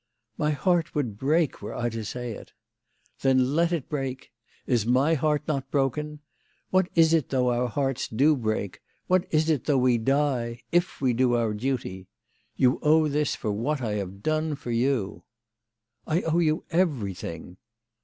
"My 0.39 0.49
heart 0.49 0.95
would 0.95 1.19
break 1.19 1.61
were 1.61 1.75
I 1.75 1.89
to 1.89 2.03
say 2.03 2.31
it."" 2.31 2.53
Then 3.21 3.53
let 3.55 3.71
it 3.71 3.87
break! 3.87 4.31
Is 4.65 4.83
my 4.83 5.13
heart 5.13 5.47
not 5.47 5.69
broken? 5.69 6.21
What 6.71 6.89
is 6.95 7.13
it 7.13 7.29
though 7.29 7.51
our 7.51 7.67
hearts 7.67 8.07
do 8.07 8.35
break, 8.35 8.81
what 9.05 9.27
is 9.29 9.47
it 9.47 9.65
though 9.65 9.77
we 9.77 9.99
die, 9.99 10.63
if 10.71 11.01
we 11.01 11.13
do 11.13 11.35
our 11.35 11.53
duty? 11.53 12.07
You 12.55 12.79
owe 12.81 13.07
this 13.07 13.35
for 13.35 13.51
what 13.51 13.79
I 13.81 13.91
have 13.91 14.23
done 14.23 14.55
for 14.55 14.71
you."" 14.71 15.21
I 16.07 16.23
owe 16.23 16.39
you 16.39 16.65
everything." 16.71 17.57